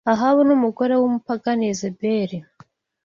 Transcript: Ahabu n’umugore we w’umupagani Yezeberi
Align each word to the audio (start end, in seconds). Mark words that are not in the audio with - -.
Ahabu 0.13 0.39
n’umugore 0.47 0.91
we 0.95 0.99
w’umupagani 1.01 1.67
Yezeberi 1.69 2.37